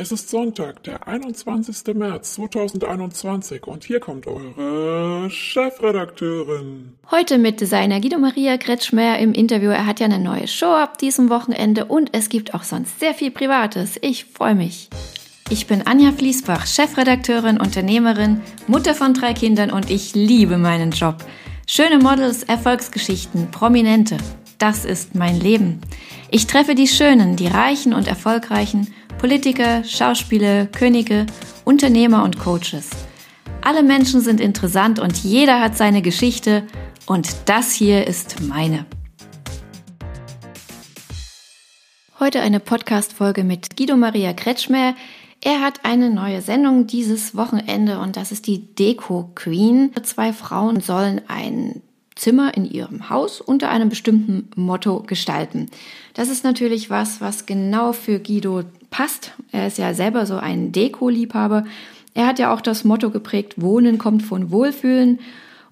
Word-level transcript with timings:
Es 0.00 0.12
ist 0.12 0.30
Sonntag, 0.30 0.82
der 0.84 1.06
21. 1.06 1.94
März 1.94 2.32
2021 2.36 3.66
und 3.66 3.84
hier 3.84 4.00
kommt 4.00 4.26
eure 4.26 5.28
Chefredakteurin. 5.28 6.94
Heute 7.10 7.36
mit 7.36 7.60
Designer 7.60 8.00
Guido 8.00 8.18
Maria 8.18 8.56
Kretschmer 8.56 9.18
im 9.18 9.34
Interview. 9.34 9.68
Er 9.68 9.84
hat 9.84 10.00
ja 10.00 10.06
eine 10.06 10.18
neue 10.18 10.48
Show 10.48 10.72
ab 10.72 10.96
diesem 10.96 11.28
Wochenende 11.28 11.84
und 11.84 12.16
es 12.16 12.30
gibt 12.30 12.54
auch 12.54 12.62
sonst 12.62 12.98
sehr 12.98 13.12
viel 13.12 13.30
Privates. 13.30 13.98
Ich 14.00 14.24
freue 14.24 14.54
mich. 14.54 14.88
Ich 15.50 15.66
bin 15.66 15.86
Anja 15.86 16.12
Fließbach, 16.12 16.66
Chefredakteurin, 16.66 17.60
Unternehmerin, 17.60 18.40
Mutter 18.68 18.94
von 18.94 19.12
drei 19.12 19.34
Kindern 19.34 19.70
und 19.70 19.90
ich 19.90 20.14
liebe 20.14 20.56
meinen 20.56 20.92
Job. 20.92 21.16
Schöne 21.66 21.98
Models, 21.98 22.42
Erfolgsgeschichten, 22.44 23.50
Prominente. 23.50 24.16
Das 24.56 24.86
ist 24.86 25.14
mein 25.14 25.38
Leben. 25.38 25.82
Ich 26.30 26.46
treffe 26.46 26.74
die 26.74 26.88
Schönen, 26.88 27.36
die 27.36 27.48
Reichen 27.48 27.92
und 27.92 28.08
Erfolgreichen 28.08 28.86
Politiker, 29.20 29.84
Schauspieler, 29.84 30.64
Könige, 30.64 31.26
Unternehmer 31.66 32.24
und 32.24 32.38
Coaches. 32.38 32.88
Alle 33.60 33.82
Menschen 33.82 34.22
sind 34.22 34.40
interessant 34.40 34.98
und 34.98 35.22
jeder 35.22 35.60
hat 35.60 35.76
seine 35.76 36.00
Geschichte 36.00 36.62
und 37.04 37.28
das 37.44 37.74
hier 37.74 38.06
ist 38.06 38.40
meine. 38.40 38.86
Heute 42.18 42.40
eine 42.40 42.60
Podcast-Folge 42.60 43.44
mit 43.44 43.76
Guido 43.76 43.94
Maria 43.98 44.32
Kretschmer. 44.32 44.94
Er 45.42 45.60
hat 45.60 45.84
eine 45.84 46.08
neue 46.08 46.40
Sendung 46.40 46.86
dieses 46.86 47.36
Wochenende 47.36 47.98
und 47.98 48.16
das 48.16 48.32
ist 48.32 48.46
die 48.46 48.74
Deko 48.74 49.32
Queen. 49.34 49.92
Zwei 50.02 50.32
Frauen 50.32 50.80
sollen 50.80 51.20
ein 51.28 51.82
Zimmer 52.14 52.56
in 52.56 52.64
ihrem 52.64 53.10
Haus 53.10 53.42
unter 53.42 53.68
einem 53.68 53.90
bestimmten 53.90 54.48
Motto 54.56 55.02
gestalten. 55.02 55.68
Das 56.14 56.30
ist 56.30 56.42
natürlich 56.42 56.88
was, 56.88 57.20
was 57.20 57.44
genau 57.44 57.92
für 57.92 58.18
Guido 58.18 58.62
passt. 58.90 59.32
Er 59.52 59.66
ist 59.66 59.78
ja 59.78 59.94
selber 59.94 60.26
so 60.26 60.36
ein 60.36 60.72
Deko-Liebhaber. 60.72 61.64
Er 62.14 62.26
hat 62.26 62.38
ja 62.38 62.52
auch 62.52 62.60
das 62.60 62.84
Motto 62.84 63.10
geprägt, 63.10 63.54
Wohnen 63.56 63.98
kommt 63.98 64.22
von 64.22 64.50
Wohlfühlen. 64.50 65.20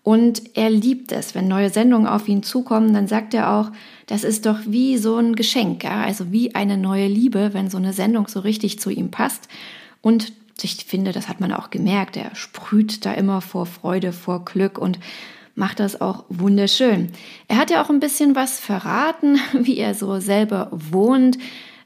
Und 0.03 0.57
er 0.57 0.71
liebt 0.71 1.13
es, 1.13 1.35
wenn 1.35 1.49
neue 1.49 1.69
Sendungen 1.69 2.07
auf 2.07 2.29
ihn 2.29 2.43
zukommen, 2.43 2.95
dann 2.95 3.09
sagt 3.09 3.35
er 3.35 3.53
auch, 3.53 3.71
das 4.07 4.25
ist 4.25 4.47
doch 4.47 4.61
wie 4.65 4.97
so 4.97 5.17
ein 5.17 5.35
Geschenk, 5.35 5.85
ja? 5.85 6.01
also 6.01 6.33
wie 6.33 6.55
eine 6.55 6.79
neue 6.79 7.09
Liebe, 7.09 7.51
wenn 7.53 7.69
so 7.69 7.77
eine 7.77 7.93
Sendung 7.93 8.27
so 8.29 8.41
richtig 8.41 8.79
zu 8.81 8.89
ihm 8.89 9.11
passt. 9.11 9.49
Und 10.01 10.33
ich 10.63 10.87
finde, 10.87 11.13
das 11.13 11.29
hat 11.29 11.41
man 11.41 11.53
auch 11.53 11.71
gemerkt, 11.71 12.17
er 12.17 12.35
sprüht 12.35 13.05
da 13.05 13.13
immer 13.13 13.41
vor 13.41 13.67
Freude, 13.67 14.13
vor 14.13 14.45
Glück 14.45 14.79
und 14.79 14.99
macht 15.55 15.81
das 15.81 16.01
auch 16.01 16.25
wunderschön. 16.29 17.11
Er 17.49 17.59
hat 17.59 17.71
ja 17.71 17.83
auch 17.83 17.91
ein 17.91 18.01
bisschen 18.01 18.35
was 18.35 18.61
verraten, 18.61 19.39
wie 19.53 19.77
er 19.77 19.95
so 19.95 20.21
selber 20.21 20.69
wohnt. 20.73 21.37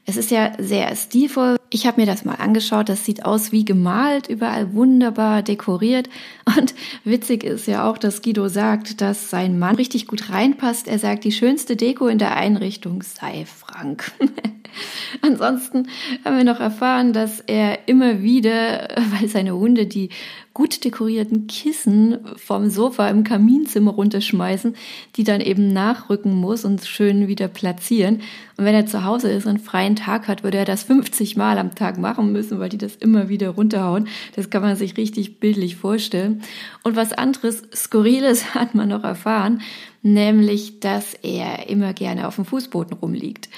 Es 0.05 0.17
ist 0.17 0.31
ja 0.31 0.51
sehr 0.57 0.93
stilvoll. 0.95 1.57
Ich 1.69 1.87
habe 1.87 2.01
mir 2.01 2.05
das 2.05 2.25
mal 2.25 2.35
angeschaut. 2.35 2.89
Das 2.89 3.05
sieht 3.05 3.23
aus 3.23 3.53
wie 3.53 3.63
gemalt, 3.63 4.27
überall 4.27 4.73
wunderbar 4.73 5.43
dekoriert. 5.43 6.09
Und 6.57 6.75
witzig 7.05 7.43
ist 7.43 7.67
ja 7.67 7.89
auch, 7.89 7.97
dass 7.97 8.21
Guido 8.21 8.49
sagt, 8.49 8.99
dass 9.01 9.29
sein 9.29 9.57
Mann 9.59 9.75
richtig 9.75 10.07
gut 10.07 10.29
reinpasst. 10.29 10.87
Er 10.87 10.99
sagt, 10.99 11.23
die 11.23 11.31
schönste 11.31 11.75
Deko 11.77 12.07
in 12.07 12.17
der 12.17 12.35
Einrichtung 12.35 13.01
sei 13.01 13.45
Frank. 13.45 14.11
Ansonsten 15.21 15.87
haben 16.23 16.37
wir 16.37 16.43
noch 16.43 16.59
erfahren, 16.59 17.13
dass 17.13 17.39
er 17.41 17.87
immer 17.87 18.21
wieder, 18.21 18.87
weil 19.11 19.27
seine 19.27 19.55
Hunde 19.55 19.85
die 19.85 20.09
gut 20.53 20.83
dekorierten 20.83 21.47
Kissen 21.47 22.19
vom 22.35 22.69
Sofa 22.69 23.09
im 23.09 23.23
Kaminzimmer 23.23 23.91
runterschmeißen, 23.91 24.75
die 25.15 25.23
dann 25.23 25.41
eben 25.41 25.73
nachrücken 25.73 26.35
muss 26.35 26.63
und 26.63 26.85
schön 26.85 27.27
wieder 27.27 27.47
platzieren. 27.47 28.21
Und 28.57 28.65
wenn 28.65 28.75
er 28.75 28.85
zu 28.85 29.03
Hause 29.03 29.31
ist 29.31 29.47
und 29.47 29.61
freien 29.61 29.95
Tag 29.95 30.27
hat, 30.27 30.43
würde 30.43 30.59
er 30.59 30.65
das 30.65 30.83
50 30.83 31.35
Mal 31.37 31.57
am 31.57 31.73
Tag 31.73 31.97
machen 31.97 32.31
müssen, 32.31 32.59
weil 32.59 32.69
die 32.69 32.77
das 32.77 32.95
immer 32.95 33.29
wieder 33.29 33.49
runterhauen. 33.49 34.07
Das 34.35 34.51
kann 34.51 34.61
man 34.61 34.75
sich 34.75 34.95
richtig 34.95 35.39
bildlich 35.39 35.75
vorstellen. 35.75 36.43
Und 36.83 36.95
was 36.95 37.13
anderes 37.13 37.63
Skurriles 37.73 38.53
hat 38.53 38.75
man 38.75 38.89
noch 38.89 39.03
erfahren, 39.03 39.61
nämlich, 40.03 40.79
dass 40.79 41.15
er 41.15 41.67
immer 41.67 41.93
gerne 41.93 42.27
auf 42.27 42.35
dem 42.35 42.45
Fußboden 42.45 42.97
rumliegt. 42.97 43.49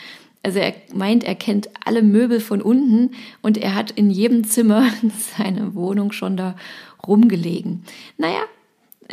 Also 0.45 0.59
er 0.59 0.75
meint, 0.93 1.23
er 1.23 1.33
kennt 1.33 1.69
alle 1.85 2.03
Möbel 2.03 2.39
von 2.39 2.61
unten 2.61 3.15
und 3.41 3.57
er 3.57 3.73
hat 3.73 3.89
in 3.89 4.11
jedem 4.11 4.43
Zimmer 4.43 4.91
seine 5.37 5.73
Wohnung 5.73 6.11
schon 6.11 6.37
da 6.37 6.55
rumgelegen. 7.07 7.83
Naja, 8.19 8.41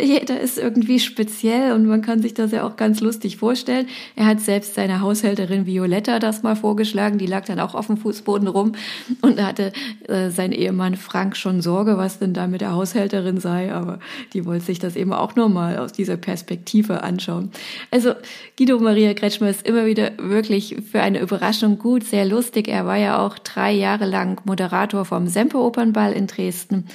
jeder 0.00 0.40
ist 0.40 0.58
irgendwie 0.58 0.98
speziell 0.98 1.72
und 1.72 1.86
man 1.86 2.00
kann 2.00 2.22
sich 2.22 2.32
das 2.32 2.52
ja 2.52 2.66
auch 2.66 2.76
ganz 2.76 3.00
lustig 3.00 3.36
vorstellen. 3.36 3.86
Er 4.16 4.24
hat 4.24 4.40
selbst 4.40 4.74
seine 4.74 5.02
Haushälterin 5.02 5.66
Violetta 5.66 6.18
das 6.18 6.42
mal 6.42 6.56
vorgeschlagen, 6.56 7.18
die 7.18 7.26
lag 7.26 7.44
dann 7.44 7.60
auch 7.60 7.74
auf 7.74 7.88
dem 7.88 7.98
Fußboden 7.98 8.48
rum 8.48 8.72
und 9.20 9.42
hatte 9.42 9.72
äh, 10.08 10.30
sein 10.30 10.52
Ehemann 10.52 10.96
Frank 10.96 11.36
schon 11.36 11.60
Sorge, 11.60 11.98
was 11.98 12.18
denn 12.18 12.32
da 12.32 12.46
mit 12.46 12.62
der 12.62 12.72
Haushälterin 12.72 13.38
sei, 13.38 13.72
aber 13.72 13.98
die 14.32 14.46
wollte 14.46 14.64
sich 14.64 14.78
das 14.78 14.96
eben 14.96 15.12
auch 15.12 15.36
nochmal 15.36 15.78
aus 15.78 15.92
dieser 15.92 16.16
Perspektive 16.16 17.02
anschauen. 17.02 17.50
Also 17.90 18.14
Guido 18.56 18.78
Maria 18.78 19.12
Kretschmer 19.12 19.50
ist 19.50 19.66
immer 19.66 19.84
wieder 19.84 20.12
wirklich 20.18 20.76
für 20.90 21.02
eine 21.02 21.20
Überraschung 21.20 21.78
gut, 21.78 22.04
sehr 22.04 22.24
lustig. 22.24 22.66
Er 22.68 22.86
war 22.86 22.96
ja 22.96 23.24
auch 23.24 23.38
drei 23.38 23.72
Jahre 23.72 24.06
lang 24.06 24.40
Moderator 24.46 25.04
vom 25.04 25.26
Semper 25.26 25.60
Opernball 25.60 26.12
in 26.12 26.26
Dresden. 26.26 26.86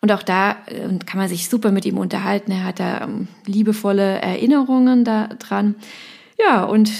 Und 0.00 0.12
auch 0.12 0.22
da 0.22 0.56
äh, 0.66 0.98
kann 1.04 1.18
man 1.18 1.28
sich 1.28 1.48
super 1.48 1.70
mit 1.70 1.84
ihm 1.84 1.98
unterhalten. 1.98 2.52
Er 2.52 2.64
hat 2.64 2.80
da 2.80 3.02
ähm, 3.02 3.28
liebevolle 3.46 4.20
Erinnerungen 4.20 5.04
daran. 5.04 5.74
Ja, 6.38 6.64
und 6.64 6.90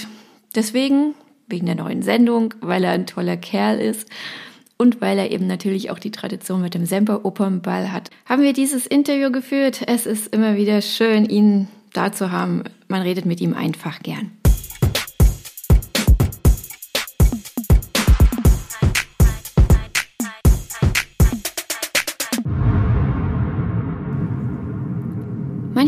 deswegen, 0.55 1.13
wegen 1.47 1.65
der 1.65 1.75
neuen 1.75 2.01
Sendung, 2.01 2.53
weil 2.61 2.83
er 2.83 2.91
ein 2.91 3.05
toller 3.05 3.37
Kerl 3.37 3.79
ist 3.79 4.09
und 4.77 5.01
weil 5.01 5.17
er 5.17 5.31
eben 5.31 5.47
natürlich 5.47 5.89
auch 5.89 5.99
die 5.99 6.11
Tradition 6.11 6.61
mit 6.61 6.73
dem 6.73 6.85
Semper 6.85 7.25
Opernball 7.25 7.91
hat, 7.91 8.09
haben 8.25 8.43
wir 8.43 8.53
dieses 8.53 8.85
Interview 8.85 9.31
geführt. 9.31 9.81
Es 9.87 10.05
ist 10.05 10.33
immer 10.33 10.55
wieder 10.55 10.81
schön, 10.81 11.25
ihn 11.25 11.67
da 11.93 12.11
zu 12.11 12.31
haben. 12.31 12.63
Man 12.87 13.01
redet 13.01 13.25
mit 13.25 13.41
ihm 13.41 13.53
einfach 13.53 13.99
gern. 14.01 14.31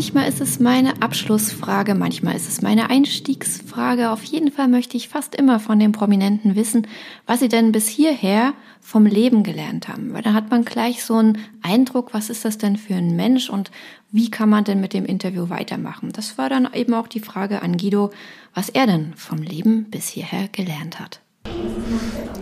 Manchmal 0.00 0.30
ist 0.30 0.40
es 0.40 0.58
meine 0.60 1.02
Abschlussfrage, 1.02 1.94
manchmal 1.94 2.34
ist 2.34 2.48
es 2.48 2.62
meine 2.62 2.88
Einstiegsfrage. 2.88 4.10
Auf 4.10 4.24
jeden 4.24 4.50
Fall 4.50 4.66
möchte 4.66 4.96
ich 4.96 5.10
fast 5.10 5.34
immer 5.34 5.60
von 5.60 5.78
den 5.78 5.92
Prominenten 5.92 6.56
wissen, 6.56 6.86
was 7.26 7.40
sie 7.40 7.48
denn 7.48 7.70
bis 7.70 7.86
hierher 7.86 8.54
vom 8.80 9.04
Leben 9.04 9.42
gelernt 9.42 9.88
haben. 9.88 10.14
Weil 10.14 10.22
da 10.22 10.32
hat 10.32 10.50
man 10.50 10.64
gleich 10.64 11.04
so 11.04 11.16
einen 11.16 11.36
Eindruck, 11.60 12.14
was 12.14 12.30
ist 12.30 12.46
das 12.46 12.56
denn 12.56 12.78
für 12.78 12.94
ein 12.94 13.14
Mensch 13.14 13.50
und 13.50 13.70
wie 14.10 14.30
kann 14.30 14.48
man 14.48 14.64
denn 14.64 14.80
mit 14.80 14.94
dem 14.94 15.04
Interview 15.04 15.50
weitermachen. 15.50 16.12
Das 16.14 16.38
war 16.38 16.48
dann 16.48 16.72
eben 16.72 16.94
auch 16.94 17.06
die 17.06 17.20
Frage 17.20 17.60
an 17.60 17.76
Guido, 17.76 18.10
was 18.54 18.70
er 18.70 18.86
denn 18.86 19.12
vom 19.16 19.42
Leben 19.42 19.90
bis 19.90 20.08
hierher 20.08 20.48
gelernt 20.48 20.98
hat. 20.98 21.19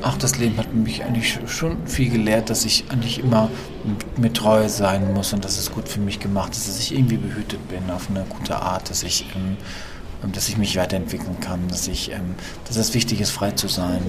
Ach, 0.02 0.16
das 0.16 0.38
Leben 0.38 0.56
hat 0.58 0.72
mich 0.72 1.04
eigentlich 1.04 1.38
schon 1.46 1.86
viel 1.86 2.10
gelehrt, 2.10 2.50
dass 2.50 2.64
ich 2.64 2.84
eigentlich 2.90 3.18
immer 3.18 3.50
mit 4.16 4.36
treu 4.36 4.68
sein 4.68 5.12
muss 5.12 5.32
und 5.32 5.44
dass 5.44 5.58
es 5.58 5.72
gut 5.72 5.88
für 5.88 6.00
mich 6.00 6.20
gemacht 6.20 6.52
ist, 6.52 6.68
dass 6.68 6.78
ich 6.78 6.94
irgendwie 6.94 7.16
behütet 7.16 7.66
bin 7.68 7.90
auf 7.90 8.08
eine 8.08 8.24
gute 8.28 8.56
Art, 8.56 8.90
dass 8.90 9.02
ich, 9.02 9.26
ähm, 9.34 9.56
ähm, 10.22 10.32
dass 10.32 10.48
ich 10.48 10.56
mich 10.56 10.76
weiterentwickeln 10.76 11.40
kann, 11.40 11.66
dass 11.68 11.88
ich, 11.88 12.12
ähm, 12.12 12.36
dass 12.66 12.76
es 12.76 12.94
wichtig 12.94 13.20
ist, 13.20 13.30
frei 13.30 13.50
zu 13.50 13.66
sein, 13.66 14.00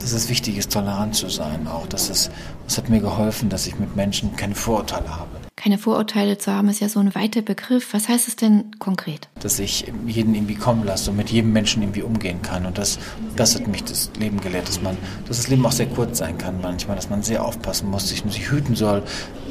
dass 0.00 0.12
es 0.12 0.28
wichtig 0.28 0.58
ist, 0.58 0.72
tolerant 0.72 1.14
zu 1.14 1.28
sein, 1.28 1.68
auch, 1.68 1.86
dass 1.86 2.10
es, 2.10 2.30
es 2.66 2.76
hat 2.76 2.88
mir 2.88 3.00
geholfen, 3.00 3.48
dass 3.48 3.66
ich 3.66 3.78
mit 3.78 3.94
Menschen 3.94 4.34
keine 4.34 4.56
Vorurteile 4.56 5.16
habe 5.16 5.45
keine 5.66 5.78
Vorurteile 5.78 6.38
zu 6.38 6.52
haben, 6.52 6.68
ist 6.68 6.78
ja 6.78 6.88
so 6.88 7.00
ein 7.00 7.16
weiter 7.16 7.42
Begriff. 7.42 7.92
Was 7.92 8.08
heißt 8.08 8.28
es 8.28 8.36
denn 8.36 8.70
konkret? 8.78 9.28
Dass 9.40 9.58
ich 9.58 9.92
jeden 10.06 10.32
irgendwie 10.32 10.54
kommen 10.54 10.84
lasse 10.84 11.10
und 11.10 11.16
mit 11.16 11.30
jedem 11.30 11.52
Menschen 11.52 11.82
irgendwie 11.82 12.02
umgehen 12.02 12.40
kann. 12.40 12.66
Und 12.66 12.78
das, 12.78 13.00
das 13.34 13.56
hat 13.56 13.66
mich 13.66 13.82
das 13.82 14.12
Leben 14.16 14.40
gelehrt, 14.40 14.68
dass 14.68 14.80
man, 14.80 14.96
dass 15.26 15.38
das 15.38 15.48
Leben 15.48 15.66
auch 15.66 15.72
sehr 15.72 15.86
kurz 15.86 16.18
sein 16.18 16.38
kann 16.38 16.60
manchmal, 16.62 16.94
dass 16.94 17.10
man 17.10 17.24
sehr 17.24 17.44
aufpassen 17.44 17.90
muss, 17.90 18.08
sich, 18.08 18.22
sich 18.22 18.48
hüten 18.48 18.76
soll, 18.76 19.02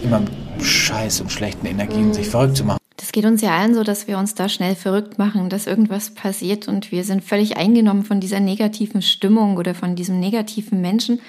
immer 0.04 0.22
mit 0.22 0.32
Scheiß 0.62 1.20
und 1.20 1.34
schlechten 1.34 1.66
Energien 1.66 2.14
sich 2.14 2.30
verrückt 2.30 2.56
zu 2.56 2.64
machen. 2.64 2.80
Das 2.96 3.12
geht 3.12 3.26
uns 3.26 3.42
ja 3.42 3.58
allen 3.58 3.76
so, 3.76 3.84
dass 3.84 4.08
wir 4.08 4.18
uns 4.18 4.36
da 4.36 4.48
schnell 4.48 4.76
verrückt 4.76 5.18
machen, 5.18 5.50
dass 5.50 5.68
irgendwas 5.68 6.12
passiert 6.12 6.70
und 6.70 6.94
wir 6.94 7.04
sind 7.04 7.26
völlig 7.26 7.58
eingenommen 7.58 8.06
von 8.06 8.22
dieser 8.22 8.40
negativen 8.40 9.02
Stimmung 9.02 9.58
oder 9.58 9.76
von 9.76 9.98
diesem 9.98 10.22
negativen 10.22 10.80
Menschen. 10.80 11.20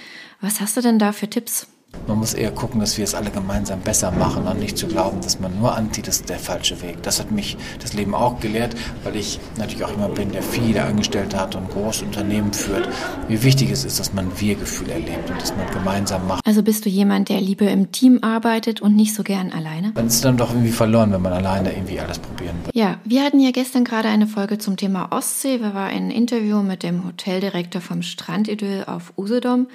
Was 0.41 0.61
hast 0.61 0.77
du 0.77 0.81
denn 0.81 1.01
da 1.01 1.11
für 1.11 1.29
Tipps? 1.29 1.67
Man 2.07 2.19
muss 2.19 2.35
eher 2.35 2.51
gucken, 2.51 2.81
dass 2.81 2.97
wir 2.99 3.05
es 3.05 3.15
alle 3.15 3.31
gemeinsam 3.31 3.81
besser 3.81 4.11
machen 4.11 4.47
und 4.47 4.61
nicht 4.61 4.79
zu 4.79 4.87
glauben, 4.87 5.21
dass 5.21 5.41
man 5.41 5.59
nur 5.59 5.75
anzieht, 5.75 6.07
das 6.07 6.17
ist 6.17 6.29
der 6.29 6.39
falsche 6.39 6.81
Weg. 6.83 7.03
Das 7.03 7.19
hat 7.19 7.31
mich 7.31 7.57
das 7.81 7.95
Leben 7.95 8.15
auch 8.15 8.41
gelehrt, 8.41 8.75
weil 9.05 9.17
ich 9.17 9.41
natürlich 9.59 9.85
auch 9.85 9.95
immer 9.95 10.09
bin, 10.09 10.33
der 10.33 10.43
viele 10.43 10.85
Angestellte 10.85 11.39
hat 11.39 11.55
und 11.55 11.71
große 11.71 12.05
Unternehmen 12.05 12.53
führt. 12.53 12.89
Wie 13.29 13.43
wichtig 13.43 13.71
es 13.71 13.85
ist, 13.85 13.99
dass 13.99 14.13
man 14.13 14.31
Wir-Gefühl 14.39 14.91
erlebt 14.91 15.31
und 15.31 15.41
dass 15.41 15.57
man 15.57 15.67
gemeinsam 15.73 16.27
macht. 16.27 16.47
Also 16.47 16.63
bist 16.63 16.85
du 16.85 16.89
jemand, 16.89 17.29
der 17.29 17.41
lieber 17.41 17.69
im 17.69 17.93
Team 17.93 18.19
arbeitet 18.23 18.81
und 18.81 18.95
nicht 18.95 19.15
so 19.15 19.23
gern 19.23 19.53
alleine? 19.53 19.93
Dann 19.95 20.07
ist 20.07 20.25
dann 20.25 20.37
doch 20.37 20.51
irgendwie 20.51 20.73
verloren, 20.73 21.13
wenn 21.13 21.23
man 21.23 21.33
alleine 21.33 21.73
irgendwie 21.73 22.01
alles 22.01 22.19
probieren 22.19 22.57
will. 22.65 22.71
Ja, 22.75 22.99
wir 23.05 23.23
hatten 23.25 23.41
ja 23.41 23.51
gestern 23.51 23.85
gerade 23.85 24.09
eine 24.09 24.27
Folge 24.27 24.59
zum 24.59 24.77
Thema 24.77 25.13
Ostsee. 25.13 25.61
Wir 25.61 25.75
war 25.75 25.87
ein 25.87 26.11
Interview 26.11 26.63
mit 26.63 26.83
dem 26.83 27.05
Hoteldirektor 27.05 27.81
vom 27.81 28.03
Strandidyll 28.03 28.85
auf 28.87 29.13
Usedom. 29.17 29.67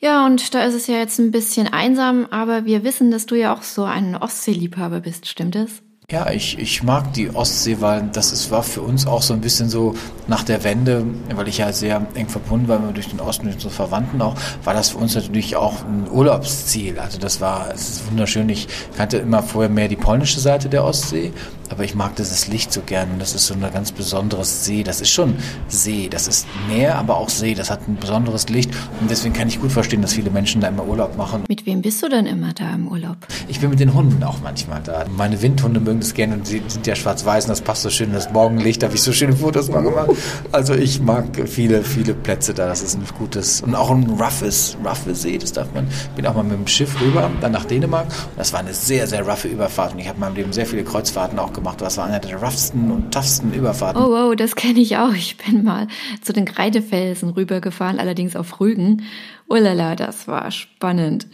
Ja, 0.00 0.26
und 0.26 0.54
da 0.54 0.64
ist 0.64 0.74
es 0.74 0.86
ja 0.86 0.96
jetzt 0.96 1.18
ein 1.18 1.30
bisschen 1.30 1.66
einsam, 1.68 2.26
aber 2.30 2.64
wir 2.64 2.84
wissen, 2.84 3.10
dass 3.10 3.26
du 3.26 3.36
ja 3.36 3.54
auch 3.54 3.62
so 3.62 3.84
ein 3.84 4.16
Ostseeliebhaber 4.16 5.00
bist, 5.00 5.26
stimmt 5.26 5.56
es? 5.56 5.82
Ja, 6.10 6.30
ich, 6.30 6.58
ich 6.58 6.82
mag 6.82 7.14
die 7.14 7.34
Ostsee, 7.34 7.78
weil 7.80 8.10
das 8.12 8.30
ist, 8.30 8.50
war 8.50 8.62
für 8.62 8.82
uns 8.82 9.06
auch 9.06 9.22
so 9.22 9.32
ein 9.32 9.40
bisschen 9.40 9.70
so 9.70 9.94
nach 10.28 10.42
der 10.42 10.62
Wende, 10.62 11.06
weil 11.34 11.48
ich 11.48 11.56
ja 11.56 11.72
sehr 11.72 12.06
eng 12.12 12.28
verbunden 12.28 12.68
war 12.68 12.78
durch 12.92 13.08
den 13.08 13.20
Osten, 13.20 13.44
durch 13.44 13.54
unsere 13.54 13.72
Verwandten 13.72 14.20
auch, 14.20 14.36
war 14.64 14.74
das 14.74 14.90
für 14.90 14.98
uns 14.98 15.14
natürlich 15.14 15.56
auch 15.56 15.82
ein 15.82 16.06
Urlaubsziel. 16.10 16.98
Also 16.98 17.18
das 17.18 17.40
war, 17.40 17.72
es 17.72 17.88
ist 17.88 18.10
wunderschön. 18.10 18.50
Ich 18.50 18.68
kannte 18.98 19.16
immer 19.16 19.42
vorher 19.42 19.70
mehr 19.70 19.88
die 19.88 19.96
polnische 19.96 20.40
Seite 20.40 20.68
der 20.68 20.84
Ostsee 20.84 21.32
aber 21.70 21.84
ich 21.84 21.94
mag 21.94 22.16
dieses 22.16 22.48
Licht 22.48 22.72
so 22.72 22.82
gern. 22.82 23.08
Das 23.18 23.34
ist 23.34 23.46
so 23.46 23.54
ein 23.54 23.60
ganz 23.72 23.92
besonderes 23.92 24.64
See. 24.64 24.82
Das 24.82 25.00
ist 25.00 25.10
schon 25.10 25.36
See. 25.68 26.08
Das 26.08 26.28
ist 26.28 26.46
Meer, 26.68 26.96
aber 26.96 27.16
auch 27.16 27.28
See. 27.28 27.54
Das 27.54 27.70
hat 27.70 27.88
ein 27.88 27.96
besonderes 27.96 28.48
Licht. 28.48 28.70
Und 29.00 29.10
deswegen 29.10 29.34
kann 29.34 29.48
ich 29.48 29.60
gut 29.60 29.72
verstehen, 29.72 30.02
dass 30.02 30.12
viele 30.12 30.30
Menschen 30.30 30.60
da 30.60 30.68
immer 30.68 30.84
Urlaub 30.84 31.16
machen. 31.16 31.44
Mit 31.48 31.66
wem 31.66 31.82
bist 31.82 32.02
du 32.02 32.08
denn 32.08 32.26
immer 32.26 32.52
da 32.52 32.74
im 32.74 32.88
Urlaub? 32.88 33.16
Ich 33.48 33.60
bin 33.60 33.70
mit 33.70 33.80
den 33.80 33.94
Hunden 33.94 34.22
auch 34.22 34.40
manchmal 34.42 34.82
da. 34.82 35.04
Meine 35.16 35.40
Windhunde 35.40 35.80
mögen 35.80 36.00
das 36.00 36.14
gerne 36.14 36.34
und 36.34 36.46
sie 36.46 36.62
sind 36.66 36.86
ja 36.86 36.94
schwarz-weiß 36.94 37.44
und 37.44 37.50
das 37.50 37.60
passt 37.60 37.82
so 37.82 37.90
schön 37.90 38.08
in 38.08 38.14
das 38.14 38.30
Morgenlicht. 38.32 38.82
Da 38.82 38.86
habe 38.86 38.96
ich 38.96 39.02
so 39.02 39.12
schöne 39.12 39.34
Fotos 39.34 39.70
mal 39.70 39.82
gemacht. 39.82 40.10
Also 40.52 40.74
ich 40.74 41.00
mag 41.00 41.24
viele, 41.48 41.82
viele 41.82 42.14
Plätze 42.14 42.54
da. 42.54 42.68
Das 42.68 42.82
ist 42.82 42.96
ein 42.96 43.04
gutes 43.18 43.62
und 43.62 43.74
auch 43.74 43.90
ein 43.90 44.04
roughes, 44.10 44.76
roughe 44.84 45.14
See. 45.14 45.38
Das 45.38 45.52
darf 45.52 45.72
man. 45.74 45.88
Ich 45.88 46.10
bin 46.10 46.26
auch 46.26 46.34
mal 46.34 46.42
mit 46.42 46.58
dem 46.58 46.66
Schiff 46.66 47.00
rüber, 47.00 47.30
dann 47.40 47.52
nach 47.52 47.64
Dänemark. 47.64 48.06
Und 48.06 48.38
das 48.38 48.52
war 48.52 48.60
eine 48.60 48.74
sehr, 48.74 49.06
sehr 49.06 49.26
roughe 49.26 49.48
Überfahrt. 49.48 49.94
Und 49.94 50.00
ich 50.00 50.08
habe 50.08 50.16
in 50.16 50.20
meinem 50.20 50.36
Leben 50.36 50.52
sehr 50.52 50.66
viele 50.66 50.84
Kreuzfahrten 50.84 51.38
auch 51.38 51.53
gemacht. 51.54 51.80
Das 51.80 51.96
war 51.96 52.06
eine 52.06 52.20
der 52.20 52.36
roughsten 52.36 52.90
und 52.90 53.12
toughsten 53.12 53.52
Überfahrten. 53.52 54.02
Oh, 54.02 54.10
wow, 54.10 54.36
das 54.36 54.56
kenne 54.56 54.80
ich 54.80 54.96
auch. 54.96 55.12
Ich 55.12 55.36
bin 55.36 55.64
mal 55.64 55.88
zu 56.22 56.32
den 56.32 56.44
Kreidefelsen 56.44 57.30
rübergefahren, 57.30 57.98
allerdings 57.98 58.36
auf 58.36 58.60
Rügen. 58.60 59.04
Oh 59.48 59.56
lala, 59.56 59.96
das 59.96 60.28
war 60.28 60.50
spannend. 60.50 61.26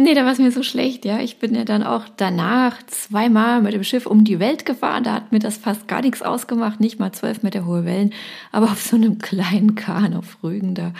Nee, 0.00 0.14
da 0.14 0.24
war 0.24 0.30
es 0.30 0.38
mir 0.38 0.52
so 0.52 0.62
schlecht, 0.62 1.04
ja. 1.04 1.18
Ich 1.18 1.40
bin 1.40 1.56
ja 1.56 1.64
dann 1.64 1.82
auch 1.82 2.04
danach 2.16 2.76
zweimal 2.86 3.60
mit 3.62 3.74
dem 3.74 3.82
Schiff 3.82 4.06
um 4.06 4.22
die 4.22 4.38
Welt 4.38 4.64
gefahren. 4.64 5.02
Da 5.02 5.12
hat 5.12 5.32
mir 5.32 5.40
das 5.40 5.56
fast 5.56 5.88
gar 5.88 6.02
nichts 6.02 6.22
ausgemacht, 6.22 6.78
nicht 6.78 7.00
mal 7.00 7.10
zwölf 7.10 7.42
Meter 7.42 7.66
hohe 7.66 7.84
Wellen, 7.84 8.14
aber 8.52 8.66
auf 8.66 8.80
so 8.80 8.94
einem 8.94 9.18
kleinen 9.18 9.74
Kahn 9.74 10.14
auf 10.14 10.38
Rügen 10.44 10.76
da. 10.76 10.92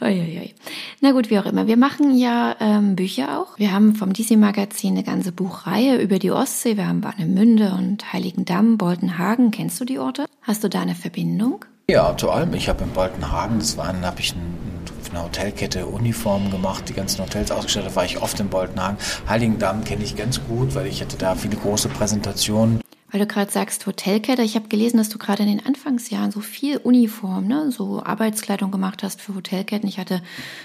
Uiuiui. 0.00 0.54
Na 1.00 1.10
gut, 1.10 1.28
wie 1.28 1.40
auch 1.40 1.46
immer. 1.46 1.66
Wir 1.66 1.76
machen 1.76 2.16
ja 2.16 2.54
ähm, 2.60 2.94
Bücher 2.94 3.40
auch. 3.40 3.58
Wir 3.58 3.72
haben 3.72 3.96
vom 3.96 4.12
DC 4.12 4.36
Magazin 4.36 4.92
eine 4.92 5.02
ganze 5.02 5.32
Buchreihe 5.32 6.00
über 6.00 6.20
die 6.20 6.30
Ostsee. 6.30 6.76
Wir 6.76 6.86
haben 6.86 7.02
Warnemünde 7.02 7.74
und 7.76 8.12
Heiligendamm, 8.12 8.78
Boltenhagen. 8.78 9.50
Kennst 9.50 9.80
du 9.80 9.84
die 9.84 9.98
Orte? 9.98 10.26
Hast 10.42 10.62
du 10.62 10.68
da 10.68 10.82
eine 10.82 10.94
Verbindung? 10.94 11.64
Ja, 11.90 12.16
zu 12.16 12.30
allem. 12.30 12.54
Ich 12.54 12.68
habe 12.68 12.84
in 12.84 12.90
Boltenhagen, 12.90 13.58
das 13.58 13.76
war, 13.76 13.88
habe 13.88 14.20
ich 14.20 14.36
ein 14.36 14.75
einer 15.16 15.24
Hotelkette 15.24 15.86
Uniformen 15.86 16.50
gemacht, 16.50 16.88
die 16.88 16.92
ganzen 16.92 17.22
Hotels 17.22 17.50
ausgestattet, 17.50 17.96
war 17.96 18.04
ich 18.04 18.20
oft 18.20 18.38
in 18.38 18.48
Boltenhagen. 18.48 18.98
Heiligendamm 19.28 19.82
kenne 19.84 20.04
ich 20.04 20.14
ganz 20.14 20.40
gut, 20.46 20.74
weil 20.74 20.86
ich 20.86 21.00
hatte 21.00 21.16
da 21.16 21.34
viele 21.34 21.56
große 21.56 21.88
Präsentationen. 21.88 22.80
Weil 23.10 23.20
du 23.20 23.26
gerade 23.26 23.50
sagst 23.50 23.86
Hotelkette, 23.86 24.42
ich 24.42 24.56
habe 24.56 24.68
gelesen, 24.68 24.98
dass 24.98 25.08
du 25.08 25.16
gerade 25.16 25.42
in 25.42 25.48
den 25.48 25.64
Anfangsjahren 25.64 26.32
so 26.32 26.40
viel 26.40 26.76
Uniform, 26.78 27.46
ne, 27.46 27.70
so 27.70 28.02
Arbeitskleidung 28.02 28.70
gemacht 28.70 29.02
hast 29.02 29.22
für 29.22 29.34
Hotelketten. 29.34 29.88
Ich 29.88 29.98
hatte 29.98 30.20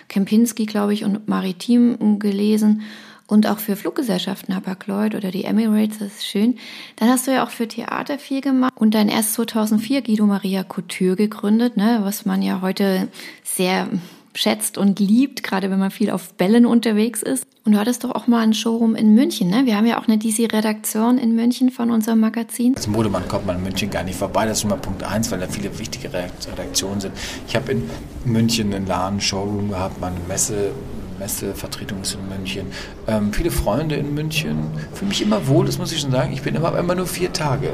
Kempinski, 0.09 0.65
glaube 0.65 0.93
ich, 0.93 1.05
und 1.05 1.29
Maritim 1.29 2.19
gelesen 2.19 2.81
und 3.27 3.47
auch 3.47 3.59
für 3.59 3.77
Fluggesellschaften, 3.77 4.53
Hapag-Lloyd 4.53 5.15
oder 5.15 5.31
die 5.31 5.45
Emirates, 5.45 5.99
das 5.99 6.15
ist 6.15 6.27
schön. 6.27 6.57
Dann 6.97 7.07
hast 7.07 7.27
du 7.27 7.31
ja 7.31 7.45
auch 7.45 7.51
für 7.51 7.69
Theater 7.69 8.19
viel 8.19 8.41
gemacht 8.41 8.73
und 8.75 8.93
dann 8.95 9.07
erst 9.07 9.35
2004 9.35 10.01
Guido 10.01 10.25
Maria 10.25 10.63
Couture 10.63 11.15
gegründet, 11.15 11.77
ne, 11.77 11.99
was 12.01 12.25
man 12.25 12.41
ja 12.41 12.59
heute 12.61 13.07
sehr 13.43 13.87
schätzt 14.33 14.77
und 14.77 14.99
liebt, 14.99 15.43
gerade 15.43 15.69
wenn 15.71 15.79
man 15.79 15.91
viel 15.91 16.09
auf 16.09 16.33
Bällen 16.33 16.65
unterwegs 16.65 17.21
ist. 17.21 17.45
Und 17.63 17.73
du 17.73 17.79
hattest 17.79 18.03
doch 18.03 18.11
auch 18.11 18.27
mal 18.27 18.39
ein 18.39 18.53
Showroom 18.53 18.95
in 18.95 19.13
München, 19.13 19.49
ne? 19.49 19.65
Wir 19.65 19.77
haben 19.77 19.85
ja 19.85 19.99
auch 19.99 20.07
eine 20.07 20.17
DC-Redaktion 20.17 21.17
in 21.17 21.35
München 21.35 21.69
von 21.69 21.91
unserem 21.91 22.19
Magazin. 22.19 22.75
Als 22.75 22.87
Modemann 22.87 23.27
kommt 23.27 23.45
man 23.45 23.57
in 23.57 23.63
München 23.63 23.89
gar 23.89 24.03
nicht 24.03 24.17
vorbei. 24.17 24.45
Das 24.45 24.57
ist 24.57 24.61
schon 24.61 24.71
mal 24.71 24.77
Punkt 24.77 25.03
eins, 25.03 25.31
weil 25.31 25.39
da 25.39 25.47
viele 25.47 25.77
wichtige 25.77 26.11
Redaktionen 26.11 27.01
sind. 27.01 27.13
Ich 27.47 27.55
habe 27.55 27.73
in 27.73 27.89
München 28.25 28.73
einen 28.73 28.87
Laden, 28.87 29.21
Showroom 29.21 29.69
gehabt, 29.69 30.01
meine 30.01 30.17
Messe, 30.27 30.71
Messevertretung 31.19 32.01
ist 32.01 32.15
in 32.15 32.27
München. 32.27 32.67
Ähm, 33.07 33.31
viele 33.31 33.51
Freunde 33.51 33.95
in 33.95 34.13
München. 34.15 34.57
Für 34.93 35.05
mich 35.05 35.21
immer 35.21 35.47
wohl, 35.47 35.65
das 35.65 35.77
muss 35.77 35.91
ich 35.91 36.01
schon 36.01 36.11
sagen. 36.11 36.33
Ich 36.33 36.41
bin 36.41 36.55
immer, 36.55 36.77
immer 36.77 36.95
nur 36.95 37.05
vier 37.05 37.31
Tage. 37.31 37.73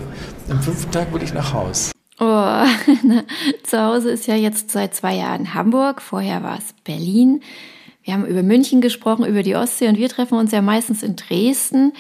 Am 0.49 0.61
fünften 0.61 0.91
Tag 0.91 1.13
will 1.13 1.23
ich 1.23 1.33
nach 1.33 1.53
Haus. 1.53 1.91
Oh, 2.19 2.63
zu 3.63 3.79
Hause 3.79 4.09
ist 4.09 4.27
ja 4.27 4.35
jetzt 4.35 4.71
seit 4.71 4.95
zwei 4.95 5.15
Jahren 5.15 5.53
Hamburg, 5.53 6.01
vorher 6.01 6.41
war 6.41 6.57
es 6.57 6.73
Berlin. 6.83 7.41
Wir 8.03 8.13
haben 8.13 8.25
über 8.25 8.41
München 8.41 8.81
gesprochen, 8.81 9.25
über 9.25 9.43
die 9.43 9.55
Ostsee 9.55 9.87
und 9.87 9.97
wir 9.97 10.09
treffen 10.09 10.37
uns 10.37 10.51
ja 10.51 10.61
meistens 10.61 11.03
in 11.03 11.15
Dresden. 11.15 11.93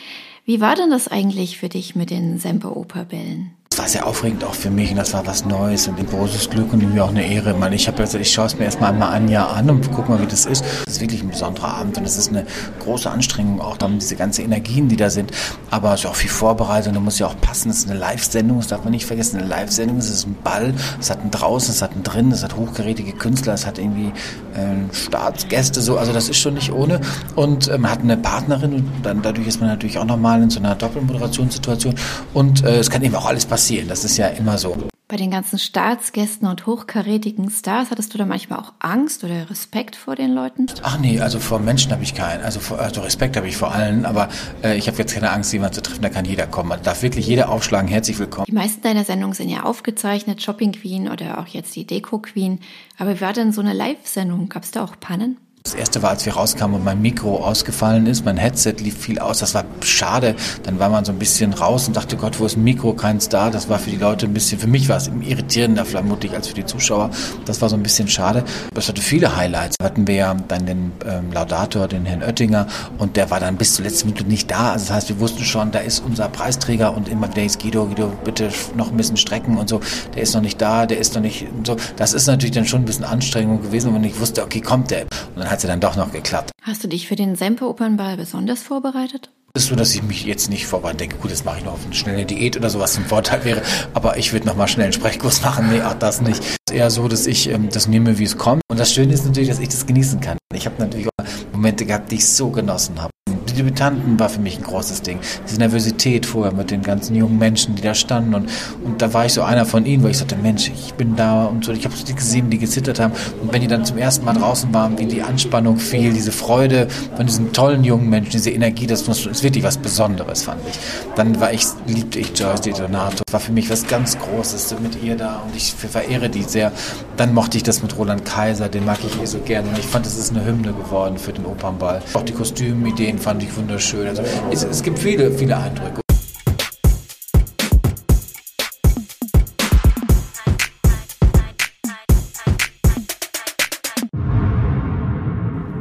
Wie 0.45 0.61
war 0.61 0.75
denn 0.75 0.89
das 0.89 1.07
eigentlich 1.07 1.57
für 1.57 1.69
dich 1.69 1.95
mit 1.95 2.09
den 2.09 2.39
Semper-Operbällen? 2.39 3.51
Das 3.77 3.83
war 3.83 3.89
sehr 3.89 4.07
aufregend 4.07 4.43
auch 4.43 4.55
für 4.55 4.71
mich 4.71 4.89
und 4.89 4.97
das 4.97 5.13
war 5.13 5.27
was 5.27 5.45
Neues 5.45 5.87
und 5.87 5.99
ein 5.99 6.07
großes 6.07 6.49
Glück 6.49 6.73
und 6.73 6.81
irgendwie 6.81 6.99
auch 6.99 7.09
eine 7.09 7.23
Ehre. 7.23 7.51
Ich, 7.51 7.57
meine, 7.57 7.75
ich 7.75 7.87
habe 7.87 7.99
also, 7.99 8.17
ich 8.17 8.33
schaue 8.33 8.47
es 8.47 8.57
mir 8.57 8.65
erstmal 8.65 8.91
einmal 8.91 9.11
ein 9.11 9.27
Jahr 9.27 9.55
an 9.55 9.69
und 9.69 9.91
gucke 9.91 10.09
mal, 10.09 10.19
wie 10.19 10.25
das 10.25 10.47
ist. 10.47 10.65
Das 10.85 10.95
ist 10.95 11.01
wirklich 11.01 11.21
ein 11.21 11.29
besonderer 11.29 11.75
Abend 11.75 11.95
und 11.99 12.03
es 12.03 12.17
ist 12.17 12.29
eine 12.29 12.47
große 12.79 13.07
Anstrengung, 13.07 13.61
auch 13.61 13.77
dann 13.77 13.99
diese 13.99 14.15
ganzen 14.15 14.45
Energien, 14.45 14.89
die 14.89 14.95
da 14.95 15.11
sind. 15.11 15.31
Aber 15.69 15.93
es 15.93 15.99
ist 15.99 16.05
auch 16.07 16.15
viel 16.15 16.31
Vorbereitung, 16.31 16.95
da 16.95 16.99
muss 16.99 17.19
ja 17.19 17.27
auch 17.27 17.39
passen. 17.39 17.69
Es 17.69 17.77
ist 17.77 17.91
eine 17.91 17.99
Live-Sendung, 17.99 18.57
das 18.57 18.65
darf 18.65 18.83
man 18.83 18.89
nicht 18.89 19.05
vergessen. 19.05 19.37
Eine 19.37 19.47
Live-Sendung, 19.47 19.97
es 19.99 20.09
ist 20.09 20.25
ein 20.25 20.35
Ball, 20.43 20.73
es 20.99 21.11
hat 21.11 21.21
einen 21.21 21.29
draußen, 21.29 21.71
es 21.71 21.83
hat 21.83 21.91
einen 21.91 22.01
drin, 22.01 22.31
es 22.31 22.43
hat 22.43 22.55
hochgerätige 22.55 23.11
Künstler, 23.11 23.53
es 23.53 23.67
hat 23.67 23.77
irgendwie 23.77 24.07
äh, 24.55 24.91
Staatsgäste, 24.91 25.81
so. 25.81 25.99
Also 25.99 26.13
das 26.13 26.29
ist 26.29 26.39
schon 26.39 26.55
nicht 26.55 26.71
ohne. 26.71 26.99
Und 27.35 27.67
man 27.77 27.91
hat 27.91 27.99
eine 27.99 28.17
Partnerin 28.17 28.73
und 28.73 28.89
dann 29.03 29.21
dadurch 29.21 29.47
ist 29.47 29.59
man 29.59 29.69
natürlich 29.69 29.99
auch 29.99 30.05
nochmal 30.05 30.41
in 30.41 30.49
so 30.49 30.59
einer 30.59 30.73
Doppelmoderationssituation. 30.73 31.93
Und 32.33 32.63
äh, 32.63 32.79
es 32.79 32.89
kann 32.89 33.03
eben 33.03 33.13
auch 33.13 33.27
alles 33.27 33.45
passieren 33.45 33.66
passieren. 33.67 33.89
Das 33.89 34.05
ist 34.05 34.17
ja 34.17 34.27
immer 34.27 34.57
so. 34.57 34.77
Bei 35.09 35.15
den 35.15 35.31
ganzen 35.31 35.57
Staatsgästen 35.57 36.47
und 36.47 36.65
hochkarätigen 36.65 37.49
Stars, 37.49 37.91
hattest 37.91 38.13
du 38.13 38.17
da 38.17 38.25
manchmal 38.25 38.59
auch 38.59 38.73
Angst 38.79 39.23
oder 39.23 39.49
Respekt 39.49 39.95
vor 39.95 40.15
den 40.15 40.33
Leuten? 40.33 40.67
Ach 40.83 40.99
nee, 40.99 41.19
also 41.19 41.39
vor 41.39 41.59
Menschen 41.59 41.91
habe 41.91 42.03
ich 42.03 42.13
keinen. 42.13 42.43
Also, 42.43 42.59
vor, 42.59 42.79
also 42.79 43.01
Respekt 43.01 43.37
habe 43.37 43.47
ich 43.47 43.55
vor 43.55 43.73
allen, 43.73 44.05
aber 44.05 44.27
äh, 44.63 44.77
ich 44.77 44.87
habe 44.87 44.97
jetzt 44.97 45.13
keine 45.13 45.31
Angst, 45.31 45.53
jemanden 45.53 45.75
zu 45.75 45.81
treffen, 45.81 46.01
da 46.01 46.09
kann 46.09 46.25
jeder 46.25 46.45
kommen. 46.47 46.69
Da 46.69 46.77
darf 46.77 47.03
wirklich 47.03 47.27
jeder 47.27 47.49
aufschlagen, 47.49 47.89
herzlich 47.89 48.19
willkommen. 48.19 48.45
Die 48.47 48.53
meisten 48.53 48.81
deiner 48.81 49.05
Sendungen 49.05 49.33
sind 49.33 49.49
ja 49.49 49.63
aufgezeichnet, 49.63 50.41
Shopping 50.41 50.73
Queen 50.73 51.09
oder 51.09 51.39
auch 51.39 51.47
jetzt 51.47 51.75
die 51.75 51.85
Deko 51.85 52.19
Queen. 52.19 52.59
Aber 52.97 53.15
wie 53.15 53.21
war 53.21 53.33
denn 53.33 53.53
so 53.53 53.61
eine 53.61 53.73
Live-Sendung? 53.73 54.49
Gab 54.49 54.63
es 54.63 54.71
da 54.71 54.83
auch 54.83 54.99
Pannen? 54.99 55.37
Das 55.67 55.73
erste 55.73 56.01
war, 56.01 56.11
als 56.11 56.25
wir 56.25 56.31
rauskamen 56.31 56.77
und 56.77 56.85
mein 56.85 57.01
Mikro 57.01 57.43
ausgefallen 57.43 58.05
ist, 58.05 58.23
mein 58.23 58.37
Headset 58.37 58.75
lief 58.79 58.97
viel 58.97 59.19
aus, 59.19 59.39
das 59.39 59.53
war 59.53 59.65
schade. 59.83 60.33
Dann 60.63 60.79
war 60.79 60.87
man 60.87 61.03
so 61.03 61.11
ein 61.11 61.19
bisschen 61.19 61.51
raus 61.51 61.89
und 61.89 61.97
dachte, 61.97 62.15
Gott, 62.15 62.39
wo 62.39 62.45
ist 62.45 62.55
ein 62.55 62.63
Mikro, 62.63 62.93
keins 62.93 63.27
da. 63.27 63.49
Das 63.49 63.67
war 63.67 63.77
für 63.77 63.89
die 63.89 63.97
Leute 63.97 64.27
ein 64.27 64.33
bisschen, 64.33 64.59
für 64.59 64.67
mich 64.67 64.87
war 64.87 64.95
es 64.95 65.11
irritierender 65.21 65.83
vermutlich 65.83 66.33
als 66.33 66.47
für 66.47 66.53
die 66.53 66.65
Zuschauer. 66.65 67.09
Das 67.43 67.61
war 67.61 67.67
so 67.67 67.75
ein 67.75 67.83
bisschen 67.83 68.07
schade. 68.07 68.45
Es 68.75 68.87
hatte 68.87 69.01
viele 69.01 69.35
Highlights. 69.35 69.75
Hatten 69.83 70.07
wir 70.07 70.15
ja 70.15 70.33
dann 70.47 70.65
den 70.65 70.93
ähm, 71.05 71.33
Laudator, 71.33 71.89
den 71.89 72.05
Herrn 72.05 72.23
Oettinger, 72.23 72.67
und 72.97 73.17
der 73.17 73.29
war 73.29 73.41
dann 73.41 73.57
bis 73.57 73.73
zur 73.73 73.83
letzten 73.83 74.07
Minute 74.07 74.23
nicht 74.23 74.49
da. 74.49 74.71
Also 74.71 74.85
das 74.85 74.95
heißt, 74.95 75.09
wir 75.09 75.19
wussten 75.19 75.43
schon, 75.43 75.71
da 75.71 75.79
ist 75.79 75.99
unser 75.99 76.29
Preisträger 76.29 76.95
und 76.95 77.09
immer 77.09 77.27
der 77.27 77.43
ist 77.43 77.61
Guido, 77.61 77.87
Guido, 77.87 78.13
bitte 78.23 78.51
noch 78.77 78.89
ein 78.89 78.95
bisschen 78.95 79.17
strecken 79.17 79.57
und 79.57 79.67
so. 79.67 79.81
Der 80.15 80.23
ist 80.23 80.33
noch 80.33 80.41
nicht 80.41 80.61
da, 80.61 80.85
der 80.85 80.97
ist 80.97 81.13
noch 81.15 81.21
nicht 81.21 81.45
so. 81.65 81.75
Das 81.97 82.13
ist 82.13 82.25
natürlich 82.27 82.55
dann 82.55 82.65
schon 82.65 82.83
ein 82.83 82.85
bisschen 82.85 83.03
Anstrengung 83.03 83.61
gewesen, 83.61 83.93
wenn 83.93 84.05
ich 84.05 84.17
wusste, 84.17 84.43
okay, 84.43 84.61
kommt 84.61 84.91
der. 84.91 85.07
Und 85.37 85.43
dann 85.43 85.51
hat 85.51 85.61
sie 85.61 85.67
dann 85.67 85.79
doch 85.79 85.95
noch 85.95 86.11
geklappt. 86.11 86.49
Hast 86.63 86.83
du 86.83 86.87
dich 86.87 87.07
für 87.07 87.15
den 87.15 87.35
Semper-Opernball 87.35 88.17
besonders 88.17 88.63
vorbereitet? 88.63 89.29
Es 89.53 89.63
ist 89.63 89.69
so, 89.69 89.75
dass 89.75 89.93
ich 89.93 90.01
mich 90.01 90.25
jetzt 90.25 90.49
nicht 90.49 90.65
vorbereite, 90.65 90.97
denke, 90.97 91.17
gut, 91.17 91.29
jetzt 91.29 91.45
mache 91.45 91.59
ich 91.59 91.63
noch 91.63 91.73
auf 91.73 91.85
eine 91.85 91.93
schnelle 91.93 92.25
Diät 92.25 92.57
oder 92.57 92.71
sowas, 92.71 92.93
was 92.93 92.97
ein 92.97 93.05
Vorteil 93.05 93.45
wäre, 93.45 93.61
aber 93.93 94.17
ich 94.17 94.33
würde 94.33 94.47
noch 94.47 94.55
mal 94.55 94.67
schnell 94.67 94.85
einen 94.85 94.93
Sprechkurs 94.93 95.41
machen. 95.43 95.69
Nee, 95.69 95.83
auch 95.83 95.93
das 95.93 96.21
nicht. 96.21 96.39
Es 96.39 96.47
ist 96.47 96.73
eher 96.73 96.89
so, 96.89 97.07
dass 97.07 97.27
ich 97.27 97.51
ähm, 97.51 97.69
das 97.69 97.87
nehme, 97.87 98.17
wie 98.17 98.23
es 98.23 98.35
kommt. 98.35 98.63
Und 98.67 98.79
das 98.79 98.91
Schöne 98.91 99.13
ist 99.13 99.27
natürlich, 99.27 99.49
dass 99.49 99.59
ich 99.59 99.69
das 99.69 99.85
genießen 99.85 100.19
kann. 100.21 100.39
Ich 100.55 100.65
habe 100.65 100.75
natürlich 100.79 101.07
auch 101.07 101.25
Momente 101.53 101.85
gehabt, 101.85 102.11
die 102.11 102.15
ich 102.15 102.27
so 102.27 102.49
genossen 102.49 102.99
habe. 102.99 103.11
Debütanten 103.57 104.19
war 104.19 104.29
für 104.29 104.39
mich 104.39 104.57
ein 104.57 104.63
großes 104.63 105.01
Ding. 105.01 105.19
Diese 105.47 105.59
Nervosität 105.59 106.25
vorher 106.25 106.53
mit 106.53 106.71
den 106.71 106.81
ganzen 106.81 107.15
jungen 107.15 107.37
Menschen, 107.37 107.75
die 107.75 107.81
da 107.81 107.93
standen. 107.93 108.33
Und, 108.33 108.49
und 108.83 109.01
da 109.01 109.13
war 109.13 109.25
ich 109.25 109.33
so 109.33 109.41
einer 109.41 109.65
von 109.65 109.85
ihnen, 109.85 110.03
wo 110.03 110.07
ich 110.07 110.17
sagte, 110.17 110.35
Mensch, 110.35 110.69
ich 110.73 110.93
bin 110.93 111.15
da 111.15 111.45
und 111.45 111.65
so. 111.65 111.71
Ich 111.71 111.85
habe 111.85 111.95
die 111.95 112.15
gesehen, 112.15 112.49
die 112.49 112.57
gezittert 112.57 112.99
haben. 112.99 113.13
Und 113.41 113.51
wenn 113.51 113.61
die 113.61 113.67
dann 113.67 113.85
zum 113.85 113.97
ersten 113.97 114.25
Mal 114.25 114.33
draußen 114.33 114.73
waren, 114.73 114.97
wie 114.97 115.05
die 115.05 115.21
Anspannung 115.21 115.77
fiel, 115.77 116.13
diese 116.13 116.31
Freude 116.31 116.87
von 117.15 117.25
diesen 117.25 117.51
tollen 117.53 117.83
jungen 117.83 118.09
Menschen, 118.09 118.31
diese 118.31 118.51
Energie, 118.51 118.87
das 118.87 119.07
ist 119.07 119.43
wirklich 119.43 119.63
was 119.63 119.77
Besonderes, 119.77 120.43
fand 120.43 120.61
ich. 120.69 120.77
Dann 121.15 121.39
war 121.39 121.51
ich, 121.51 121.65
liebte 121.87 122.19
ich 122.19 122.37
Joyce 122.37 122.61
Donato. 122.77 123.23
War 123.31 123.39
für 123.39 123.51
mich 123.51 123.69
was 123.69 123.87
ganz 123.87 124.17
Großes 124.17 124.75
mit 124.81 125.01
ihr 125.03 125.15
da 125.15 125.41
und 125.45 125.55
ich 125.55 125.73
verehre 125.73 126.29
die 126.29 126.43
sehr. 126.43 126.71
Dann 127.17 127.33
mochte 127.33 127.57
ich 127.57 127.63
das 127.63 127.81
mit 127.81 127.97
Roland 127.97 128.25
Kaiser, 128.25 128.69
den 128.69 128.85
mag 128.85 128.99
ich 129.05 129.21
eh 129.21 129.25
so 129.25 129.39
gerne. 129.39 129.69
Und 129.69 129.77
ich 129.77 129.85
fand, 129.85 130.05
es 130.05 130.17
ist 130.17 130.31
eine 130.31 130.45
Hymne 130.45 130.73
geworden 130.73 131.17
für 131.17 131.33
den 131.33 131.45
Opernball. 131.45 132.01
Auch 132.13 132.23
die 132.23 132.33
Kostümideen 132.33 133.17
fand 133.17 133.43
ich 133.43 133.46
wirklich 133.47 133.57
wunderschön. 133.57 134.07
Also 134.07 134.23
es, 134.51 134.63
es 134.63 134.83
gibt 134.83 134.99
viele, 134.99 135.31
viele 135.31 135.57
Eindrücke. 135.57 136.01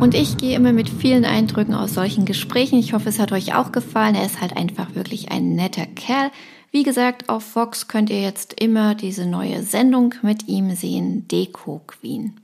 Und 0.00 0.14
ich 0.14 0.37
gehe 0.37 0.54
immer 0.54 0.73
mit 0.73 0.88
vielen 0.88 1.25
Eindrücken 1.25 1.75
aus 1.75 1.94
solchen 1.94 2.26
Gesprächen. 2.26 2.78
Ich 2.78 2.92
hoffe, 2.92 3.08
es 3.08 3.18
hat 3.18 3.32
euch 3.32 3.54
auch 3.54 3.73
gefallen. 3.73 4.14
Er 4.14 4.25
ist 4.25 4.40
halt 4.40 4.56
einfach 4.56 4.94
wirklich 4.94 5.32
ein 5.32 5.56
netter 5.56 5.87
Kerl. 5.87 6.30
Wie 6.70 6.85
gesagt, 6.85 7.28
auf 7.28 7.56
Vox 7.56 7.88
könnt 7.88 8.11
ihr 8.11 8.20
jetzt 8.20 8.61
immer 8.61 8.94
diese 8.94 9.26
neue 9.26 9.62
Sendung 9.62 10.14
mit 10.23 10.46
ihm 10.46 10.76
sehen, 10.76 11.26
Deko 11.26 11.80
Queen. 11.87 12.35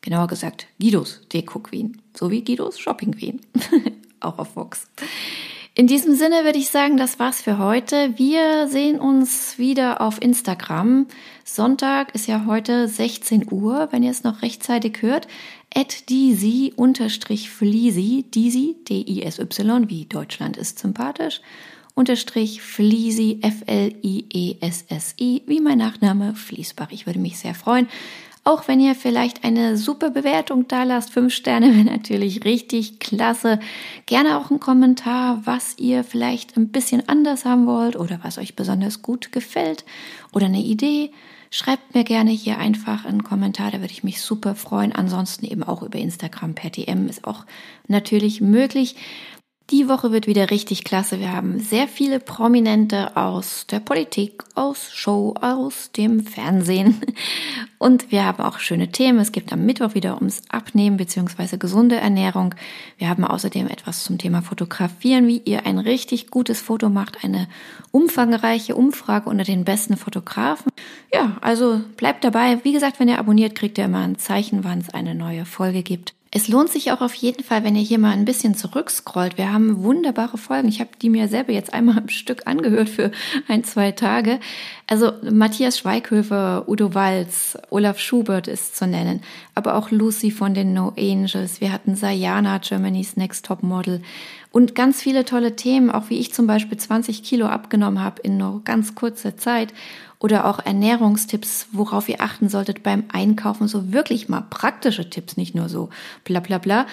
Genauer 0.00 0.28
gesagt, 0.28 0.66
Guidos 0.80 1.20
Deko 1.32 1.58
Queen. 1.58 2.00
So 2.16 2.30
wie 2.30 2.42
Guidos 2.42 2.78
Shopping 2.78 3.12
Queen. 3.12 3.40
auch 4.24 4.38
auf 4.38 4.56
Vox. 4.56 4.88
In 5.76 5.88
diesem 5.88 6.14
Sinne 6.14 6.44
würde 6.44 6.58
ich 6.58 6.70
sagen, 6.70 6.96
das 6.96 7.18
war's 7.18 7.42
für 7.42 7.58
heute. 7.58 8.16
Wir 8.16 8.68
sehen 8.68 9.00
uns 9.00 9.58
wieder 9.58 10.00
auf 10.00 10.22
Instagram. 10.22 11.08
Sonntag 11.42 12.14
ist 12.14 12.28
ja 12.28 12.46
heute 12.46 12.86
16 12.86 13.50
Uhr, 13.50 13.88
wenn 13.90 14.04
ihr 14.04 14.12
es 14.12 14.22
noch 14.22 14.42
rechtzeitig 14.42 15.02
hört. 15.02 15.26
At 15.74 16.08
Deasy-Fleasy, 16.08 16.76
Deasy, 18.32 18.76
D-I-S-Y, 18.88 19.88
wie 19.88 20.04
Deutschland 20.04 20.56
ist 20.56 20.78
sympathisch, 20.78 21.40
unterstrich 21.94 22.62
Fleasy, 22.62 23.40
F-L-I-E-S-S-I, 23.42 23.82
wie 25.46 25.60
mein 25.60 25.78
Nachname 25.78 26.36
Fließbach. 26.36 26.92
Ich 26.92 27.06
würde 27.06 27.18
mich 27.18 27.36
sehr 27.38 27.56
freuen. 27.56 27.88
Auch 28.46 28.68
wenn 28.68 28.78
ihr 28.78 28.94
vielleicht 28.94 29.42
eine 29.42 29.78
super 29.78 30.10
Bewertung 30.10 30.68
da 30.68 30.82
lasst, 30.82 31.10
fünf 31.10 31.32
Sterne 31.32 31.74
wäre 31.74 31.84
natürlich 31.84 32.44
richtig 32.44 32.98
klasse. 32.98 33.58
Gerne 34.04 34.38
auch 34.38 34.50
einen 34.50 34.60
Kommentar, 34.60 35.40
was 35.44 35.78
ihr 35.78 36.04
vielleicht 36.04 36.58
ein 36.58 36.68
bisschen 36.68 37.08
anders 37.08 37.46
haben 37.46 37.66
wollt 37.66 37.96
oder 37.96 38.20
was 38.22 38.36
euch 38.36 38.54
besonders 38.54 39.00
gut 39.00 39.32
gefällt 39.32 39.86
oder 40.32 40.46
eine 40.46 40.60
Idee. 40.60 41.10
Schreibt 41.50 41.94
mir 41.94 42.04
gerne 42.04 42.32
hier 42.32 42.58
einfach 42.58 43.06
einen 43.06 43.22
Kommentar, 43.22 43.70
da 43.70 43.80
würde 43.80 43.92
ich 43.92 44.04
mich 44.04 44.20
super 44.20 44.54
freuen. 44.54 44.92
Ansonsten 44.92 45.46
eben 45.46 45.62
auch 45.62 45.82
über 45.82 45.98
Instagram 45.98 46.54
per 46.54 46.68
DM 46.68 47.08
ist 47.08 47.24
auch 47.26 47.46
natürlich 47.86 48.40
möglich. 48.42 48.96
Die 49.70 49.88
Woche 49.88 50.12
wird 50.12 50.26
wieder 50.26 50.50
richtig 50.50 50.84
klasse. 50.84 51.20
Wir 51.20 51.32
haben 51.32 51.58
sehr 51.58 51.88
viele 51.88 52.20
Prominente 52.20 53.16
aus 53.16 53.66
der 53.66 53.80
Politik, 53.80 54.44
aus 54.54 54.92
Show, 54.92 55.34
aus 55.40 55.90
dem 55.90 56.26
Fernsehen. 56.26 57.00
Und 57.78 58.12
wir 58.12 58.26
haben 58.26 58.42
auch 58.44 58.58
schöne 58.58 58.92
Themen. 58.92 59.20
Es 59.20 59.32
gibt 59.32 59.54
am 59.54 59.64
Mittwoch 59.64 59.94
wieder 59.94 60.16
ums 60.16 60.42
Abnehmen 60.50 60.98
bzw. 60.98 61.56
gesunde 61.56 61.96
Ernährung. 61.96 62.54
Wir 62.98 63.08
haben 63.08 63.24
außerdem 63.24 63.66
etwas 63.68 64.04
zum 64.04 64.18
Thema 64.18 64.42
Fotografieren, 64.42 65.26
wie 65.26 65.40
ihr 65.46 65.64
ein 65.64 65.78
richtig 65.78 66.30
gutes 66.30 66.60
Foto 66.60 66.90
macht. 66.90 67.24
Eine 67.24 67.48
umfangreiche 67.90 68.74
Umfrage 68.76 69.30
unter 69.30 69.44
den 69.44 69.64
besten 69.64 69.96
Fotografen. 69.96 70.70
Ja, 71.10 71.38
also 71.40 71.80
bleibt 71.96 72.22
dabei. 72.22 72.62
Wie 72.64 72.72
gesagt, 72.74 73.00
wenn 73.00 73.08
ihr 73.08 73.18
abonniert, 73.18 73.54
kriegt 73.54 73.78
ihr 73.78 73.86
immer 73.86 74.00
ein 74.00 74.18
Zeichen, 74.18 74.62
wann 74.62 74.80
es 74.80 74.92
eine 74.92 75.14
neue 75.14 75.46
Folge 75.46 75.82
gibt. 75.82 76.12
Es 76.36 76.48
lohnt 76.48 76.68
sich 76.68 76.90
auch 76.90 77.00
auf 77.00 77.14
jeden 77.14 77.44
Fall, 77.44 77.62
wenn 77.62 77.76
ihr 77.76 77.82
hier 77.82 78.00
mal 78.00 78.10
ein 78.10 78.24
bisschen 78.24 78.56
zurückscrollt. 78.56 79.38
Wir 79.38 79.52
haben 79.52 79.84
wunderbare 79.84 80.36
Folgen. 80.36 80.66
Ich 80.66 80.80
habe 80.80 80.90
die 81.00 81.08
mir 81.08 81.28
selber 81.28 81.52
jetzt 81.52 81.72
einmal 81.72 81.96
am 81.96 82.08
Stück 82.08 82.48
angehört 82.48 82.88
für 82.88 83.12
ein, 83.46 83.62
zwei 83.62 83.92
Tage. 83.92 84.40
Also 84.88 85.12
Matthias 85.22 85.78
Schweighöfer, 85.78 86.68
Udo 86.68 86.92
Walz, 86.92 87.56
Olaf 87.70 88.00
Schubert 88.00 88.48
ist 88.48 88.74
zu 88.74 88.88
nennen, 88.88 89.22
aber 89.54 89.76
auch 89.76 89.92
Lucy 89.92 90.32
von 90.32 90.54
den 90.54 90.74
No 90.74 90.92
Angels. 90.98 91.60
Wir 91.60 91.70
hatten 91.70 91.94
Sayana, 91.94 92.58
Germany's 92.58 93.16
Next 93.16 93.46
Top 93.46 93.62
Model 93.62 94.02
und 94.54 94.76
ganz 94.76 95.02
viele 95.02 95.24
tolle 95.24 95.56
Themen, 95.56 95.90
auch 95.90 96.10
wie 96.10 96.20
ich 96.20 96.32
zum 96.32 96.46
Beispiel 96.46 96.78
20 96.78 97.24
Kilo 97.24 97.46
abgenommen 97.46 98.00
habe 98.00 98.22
in 98.22 98.36
nur 98.36 98.62
ganz 98.62 98.94
kurzer 98.94 99.36
Zeit 99.36 99.74
oder 100.20 100.46
auch 100.46 100.64
Ernährungstipps, 100.64 101.66
worauf 101.72 102.08
ihr 102.08 102.20
achten 102.20 102.48
solltet 102.48 102.84
beim 102.84 103.02
Einkaufen, 103.12 103.66
so 103.66 103.92
wirklich 103.92 104.28
mal 104.28 104.42
praktische 104.42 105.10
Tipps, 105.10 105.36
nicht 105.36 105.56
nur 105.56 105.68
so 105.68 105.90
bla 106.22 106.38
bla 106.38 106.58
bla. 106.58 106.86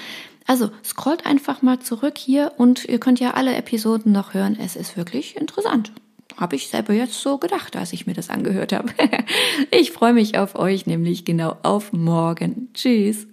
Also 0.47 0.71
scrollt 0.83 1.27
einfach 1.27 1.61
mal 1.61 1.79
zurück 1.79 2.17
hier 2.17 2.51
und 2.57 2.85
ihr 2.85 2.99
könnt 2.99 3.19
ja 3.19 3.35
alle 3.35 3.55
Episoden 3.55 4.11
noch 4.11 4.33
hören. 4.33 4.57
Es 4.59 4.75
ist 4.75 4.97
wirklich 4.97 5.37
interessant. 5.37 5.91
Habe 6.37 6.55
ich 6.55 6.67
selber 6.67 6.93
jetzt 6.93 7.21
so 7.21 7.37
gedacht, 7.37 7.75
als 7.75 7.93
ich 7.93 8.07
mir 8.07 8.15
das 8.15 8.31
angehört 8.31 8.73
habe. 8.73 8.89
ich 9.69 9.91
freue 9.91 10.13
mich 10.13 10.39
auf 10.39 10.55
euch, 10.55 10.87
nämlich 10.87 11.25
genau 11.25 11.57
auf 11.61 11.93
morgen. 11.93 12.69
Tschüss. 12.73 13.27